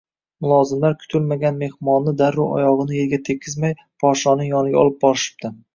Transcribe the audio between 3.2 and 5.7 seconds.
tekkizmay, podshohning yoniga olib borishibdi